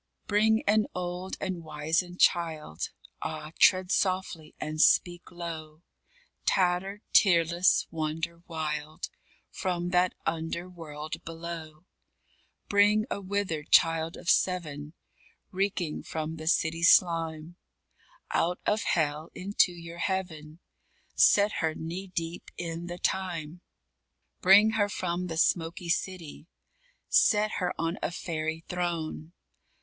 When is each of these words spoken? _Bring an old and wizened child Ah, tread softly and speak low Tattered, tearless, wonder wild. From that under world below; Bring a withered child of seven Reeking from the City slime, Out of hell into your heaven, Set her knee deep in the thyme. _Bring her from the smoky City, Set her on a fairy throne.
_Bring 0.27 0.63
an 0.65 0.87
old 0.95 1.37
and 1.39 1.63
wizened 1.63 2.19
child 2.19 2.89
Ah, 3.21 3.51
tread 3.59 3.91
softly 3.91 4.55
and 4.59 4.81
speak 4.81 5.31
low 5.31 5.83
Tattered, 6.43 7.01
tearless, 7.13 7.85
wonder 7.91 8.39
wild. 8.47 9.09
From 9.51 9.89
that 9.89 10.15
under 10.25 10.67
world 10.67 11.23
below; 11.23 11.85
Bring 12.67 13.05
a 13.11 13.21
withered 13.21 13.69
child 13.69 14.17
of 14.17 14.27
seven 14.27 14.93
Reeking 15.51 16.01
from 16.01 16.37
the 16.37 16.47
City 16.47 16.81
slime, 16.81 17.57
Out 18.31 18.59
of 18.65 18.81
hell 18.81 19.29
into 19.35 19.71
your 19.71 19.99
heaven, 19.99 20.61
Set 21.13 21.51
her 21.61 21.75
knee 21.75 22.07
deep 22.07 22.49
in 22.57 22.87
the 22.87 22.97
thyme. 22.97 23.61
_Bring 24.41 24.77
her 24.77 24.89
from 24.89 25.27
the 25.27 25.37
smoky 25.37 25.89
City, 25.89 26.47
Set 27.07 27.51
her 27.59 27.71
on 27.77 27.99
a 28.01 28.09
fairy 28.09 28.65
throne. 28.67 29.33